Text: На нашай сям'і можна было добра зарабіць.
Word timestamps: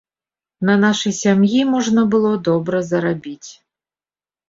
На 0.69 0.77
нашай 0.85 1.13
сям'і 1.19 1.61
можна 1.75 2.07
было 2.17 2.35
добра 2.51 2.83
зарабіць. 2.91 3.51